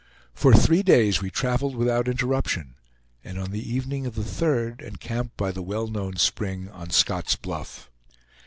For 0.33 0.51
three 0.55 0.81
days 0.81 1.21
we 1.21 1.29
traveled 1.29 1.75
without 1.75 2.07
interruption, 2.07 2.73
and 3.23 3.37
on 3.37 3.51
the 3.51 3.61
evening 3.61 4.07
of 4.07 4.15
the 4.15 4.23
third 4.23 4.81
encamped 4.81 5.37
by 5.37 5.51
the 5.51 5.61
well 5.61 5.85
known 5.85 6.15
spring 6.15 6.69
on 6.71 6.89
Scott's 6.89 7.35
Bluff. 7.35 7.87